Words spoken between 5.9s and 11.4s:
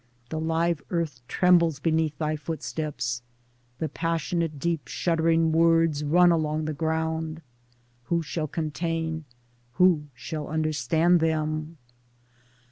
run along the ground: who shall contain, who shall understand